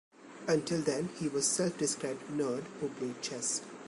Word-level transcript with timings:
Until 0.47 0.81
then, 0.81 1.09
he 1.19 1.27
was 1.27 1.45
a 1.45 1.49
self-described 1.67 2.27
"nerd" 2.31 2.63
who 2.79 2.89
played 2.89 3.21
chess. 3.21 3.61